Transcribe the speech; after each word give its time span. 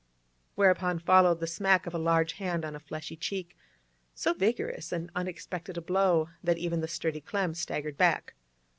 Whereupon 0.55 0.97
followed 0.97 1.41
the 1.41 1.45
smack 1.45 1.85
of 1.85 1.93
a 1.93 1.99
large 1.99 2.31
hand 2.39 2.65
on 2.65 2.75
a 2.75 2.79
fleshy 2.79 3.15
cheek, 3.15 3.55
so 4.15 4.33
vigorous 4.33 4.91
and 4.91 5.11
unexpected 5.15 5.77
a 5.77 5.81
blow 5.81 6.27
that 6.43 6.57
even 6.57 6.81
the 6.81 6.87
sturdy 6.87 7.21
Clem 7.21 7.53
staggered 7.53 7.97
back. 7.99 8.33